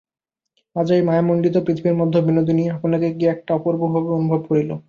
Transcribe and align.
আজ 0.75 0.87
এই 0.91 1.01
মায়ামণ্ডিত 1.03 1.55
পৃথিবীর 1.65 1.99
মধ্যে 2.01 2.19
বিনোদিনী 2.21 2.63
আপনাকে 2.75 3.07
কী 3.13 3.25
একটা 3.33 3.51
অপূর্বভাবে 3.57 4.09
অনুভব 4.17 4.41
করিল। 4.49 4.71